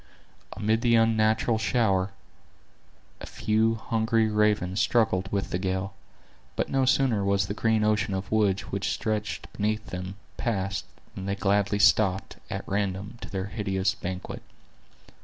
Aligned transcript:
Amid 0.53 0.81
the 0.81 0.95
unnatural 0.95 1.59
shower, 1.59 2.09
a 3.19 3.27
few 3.27 3.75
hungry 3.75 4.29
ravens 4.29 4.81
struggled 4.81 5.31
with 5.31 5.51
the 5.51 5.59
gale; 5.59 5.93
but 6.55 6.69
no 6.71 6.85
sooner 6.85 7.23
was 7.23 7.45
the 7.45 7.53
green 7.53 7.83
ocean 7.83 8.15
of 8.15 8.31
woods 8.31 8.63
which 8.63 8.89
stretched 8.93 9.53
beneath 9.53 9.91
them, 9.91 10.15
passed, 10.37 10.85
than 11.13 11.27
they 11.27 11.35
gladly 11.35 11.77
stopped, 11.77 12.37
at 12.49 12.67
random, 12.67 13.19
to 13.21 13.29
their 13.29 13.45
hideous 13.45 13.93
banquet. 13.93 14.41